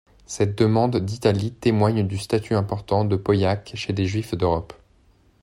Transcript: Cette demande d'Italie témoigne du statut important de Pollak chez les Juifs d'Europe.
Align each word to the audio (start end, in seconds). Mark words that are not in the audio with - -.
Cette 0.25 0.57
demande 0.57 0.97
d'Italie 0.97 1.51
témoigne 1.51 2.01
du 2.07 2.17
statut 2.17 2.55
important 2.55 3.05
de 3.05 3.15
Pollak 3.15 3.73
chez 3.75 3.93
les 3.93 4.07
Juifs 4.07 4.33
d'Europe. 4.33 4.73